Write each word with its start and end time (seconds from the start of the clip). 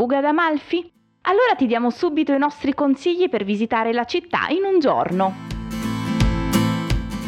fuga 0.00 0.22
da 0.22 0.32
Malfi? 0.32 0.90
Allora 1.24 1.54
ti 1.58 1.66
diamo 1.66 1.90
subito 1.90 2.32
i 2.32 2.38
nostri 2.38 2.72
consigli 2.72 3.28
per 3.28 3.44
visitare 3.44 3.92
la 3.92 4.04
città 4.04 4.46
in 4.48 4.64
un 4.64 4.80
giorno. 4.80 5.34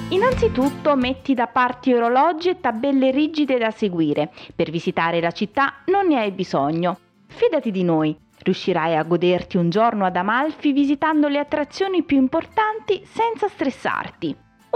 Innanzitutto 0.08 0.96
metti 0.96 1.34
da 1.34 1.48
parte 1.48 1.94
orologi 1.94 2.48
e 2.48 2.60
tabelle 2.60 3.10
rigide 3.10 3.58
da 3.58 3.70
seguire. 3.70 4.32
Per 4.56 4.70
visitare 4.70 5.20
la 5.20 5.32
città 5.32 5.82
non 5.88 6.06
ne 6.06 6.20
hai 6.20 6.30
bisogno. 6.30 6.98
Fidati 7.26 7.70
di 7.70 7.84
noi, 7.84 8.16
riuscirai 8.38 8.96
a 8.96 9.02
goderti 9.02 9.58
un 9.58 9.68
giorno 9.68 10.06
ad 10.06 10.16
Amalfi 10.16 10.72
visitando 10.72 11.28
le 11.28 11.40
attrazioni 11.40 12.02
più 12.04 12.16
importanti 12.16 13.02
senza 13.04 13.48
stressarti. 13.48 14.34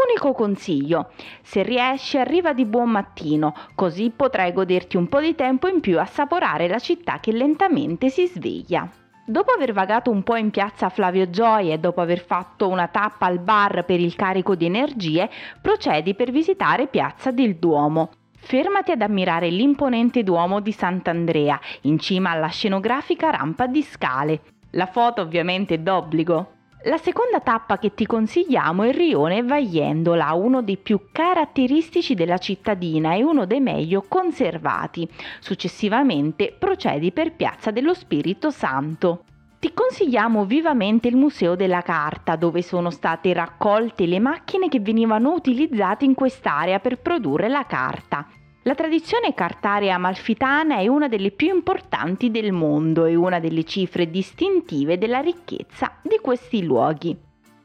Unico 0.09 0.33
consiglio, 0.35 1.11
se 1.43 1.65
riesci 1.65 2.17
arriva 2.17 2.53
di 2.53 2.65
buon 2.65 2.91
mattino, 2.91 3.53
così 3.75 4.13
potrai 4.15 4.53
goderti 4.53 4.97
un 4.97 5.09
po' 5.09 5.21
di 5.21 5.35
tempo 5.35 5.67
in 5.67 5.81
più 5.81 5.99
a 5.99 6.03
assaporare 6.03 6.69
la 6.69 6.79
città 6.79 7.19
che 7.19 7.33
lentamente 7.33 8.09
si 8.09 8.25
sveglia. 8.29 8.89
Dopo 9.27 9.51
aver 9.51 9.73
vagato 9.73 10.13
un 10.13 10.23
po' 10.23 10.37
in 10.37 10.51
piazza 10.51 10.91
Flavio 10.91 11.29
Gioia 11.29 11.75
e 11.75 11.79
dopo 11.79 12.01
aver 12.01 12.25
fatto 12.25 12.69
una 12.69 12.87
tappa 12.87 13.27
al 13.27 13.41
bar 13.41 13.85
per 13.85 13.99
il 13.99 14.15
carico 14.15 14.55
di 14.55 14.67
energie, 14.67 15.29
procedi 15.61 16.15
per 16.15 16.31
visitare 16.31 16.87
Piazza 16.87 17.33
del 17.33 17.57
Duomo. 17.57 18.11
Fermati 18.37 18.93
ad 18.93 19.03
ammirare 19.03 19.49
l'imponente 19.49 20.23
Duomo 20.23 20.61
di 20.61 20.71
Sant'Andrea, 20.71 21.59
in 21.83 21.99
cima 21.99 22.31
alla 22.31 22.47
scenografica 22.47 23.31
rampa 23.31 23.67
di 23.67 23.83
scale. 23.83 24.41
La 24.71 24.87
foto 24.87 25.21
ovviamente 25.23 25.75
è 25.75 25.79
d'obbligo. 25.79 26.53
La 26.87 26.99
seconda 26.99 27.41
tappa 27.41 27.79
che 27.79 27.95
ti 27.95 28.07
consigliamo 28.07 28.85
è 28.85 28.89
il 28.89 28.95
rione 28.95 29.43
Vaiendola, 29.43 30.33
uno 30.35 30.63
dei 30.63 30.77
più 30.77 31.09
caratteristici 31.11 32.15
della 32.15 32.39
cittadina 32.39 33.13
e 33.17 33.25
uno 33.25 33.45
dei 33.45 33.59
meglio 33.59 34.05
conservati. 34.07 35.09
Successivamente 35.41 36.55
procedi 36.57 37.11
per 37.11 37.33
Piazza 37.33 37.73
dello 37.73 37.93
Spirito 37.93 38.53
Santo. 38.53 39.25
Ti 39.59 39.73
consigliamo 39.75 40.45
vivamente 40.45 41.09
il 41.09 41.17
Museo 41.17 41.57
della 41.57 41.83
Carta, 41.83 42.37
dove 42.37 42.63
sono 42.63 42.91
state 42.91 43.33
raccolte 43.33 44.07
le 44.07 44.21
macchine 44.21 44.69
che 44.69 44.79
venivano 44.79 45.33
utilizzate 45.33 46.05
in 46.05 46.15
quest'area 46.15 46.79
per 46.79 47.01
produrre 47.01 47.49
la 47.49 47.67
carta. 47.67 48.29
La 48.67 48.75
tradizione 48.75 49.33
cartarea 49.33 49.95
amalfitana 49.95 50.79
è 50.79 50.89
una 50.89 51.07
delle 51.07 51.31
più 51.31 51.55
importanti 51.55 52.33
del 52.33 52.51
mondo 52.51 53.05
e 53.05 53.15
una 53.15 53.39
delle 53.39 53.63
cifre 53.63 54.11
distintive 54.11 54.99
della 54.99 55.21
ricchezza 55.21 55.99
di 56.03 56.19
questi 56.21 56.65
luoghi. 56.65 57.17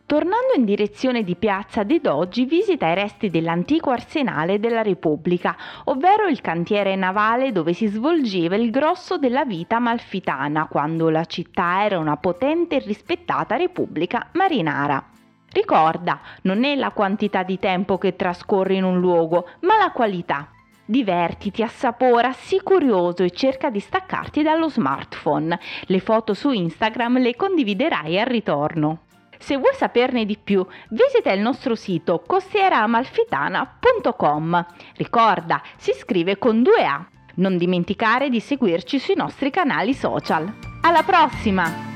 Tornando 0.06 0.54
in 0.56 0.64
direzione 0.64 1.24
di 1.24 1.36
Piazza 1.36 1.82
De 1.82 2.00
Doggi, 2.02 2.46
visita 2.46 2.88
i 2.88 2.94
resti 2.94 3.32
dell'antico 3.32 3.90
arsenale 3.90 4.60
della 4.60 4.84
Repubblica, 4.84 5.58
ovvero 5.86 6.28
il 6.28 6.40
cantiere 6.40 6.96
navale 6.96 7.52
dove 7.52 7.74
si 7.74 7.88
svolgeva 7.88 8.56
il 8.56 8.70
grosso 8.70 9.18
della 9.18 9.44
vita 9.44 9.78
amalfitana, 9.78 10.68
quando 10.68 11.10
la 11.10 11.26
città 11.26 11.84
era 11.84 11.98
una 11.98 12.18
potente 12.18 12.76
e 12.76 12.80
rispettata 12.86 13.56
repubblica 13.56 14.30
marinara. 14.34 15.04
Ricorda, 15.52 16.22
non 16.44 16.64
è 16.64 16.76
la 16.76 16.92
quantità 16.92 17.42
di 17.42 17.58
tempo 17.58 17.98
che 17.98 18.16
trascorre 18.16 18.76
in 18.76 18.84
un 18.84 19.00
luogo, 19.00 19.48
ma 19.62 19.78
la 19.80 19.90
qualità. 19.90 20.48
Divertiti, 20.92 21.64
assapora, 21.64 22.34
sii 22.34 22.62
curioso 22.62 23.24
e 23.24 23.32
cerca 23.32 23.70
di 23.70 23.80
staccarti 23.80 24.44
dallo 24.44 24.68
smartphone. 24.68 25.58
Le 25.84 26.00
foto 26.02 26.34
su 26.34 26.52
Instagram 26.52 27.20
le 27.20 27.38
condividerai 27.38 28.20
al 28.20 28.26
ritorno. 28.26 29.04
Se 29.40 29.56
vuoi 29.56 29.74
saperne 29.74 30.26
di 30.26 30.38
più, 30.38 30.68
visita 30.90 31.32
il 31.32 31.40
nostro 31.40 31.76
sito 31.76 32.22
costieraamalfitana.com. 32.28 34.66
Ricorda, 34.98 35.62
si 35.78 35.94
scrive 35.94 36.38
con 36.38 36.62
due 36.62 36.84
A. 36.84 37.08
Non 37.36 37.56
dimenticare 37.56 38.28
di 38.28 38.42
seguirci 38.42 39.00
sui 39.00 39.16
nostri 39.16 39.50
canali 39.50 39.94
social. 39.94 40.54
Alla 40.82 41.04
prossima! 41.04 41.91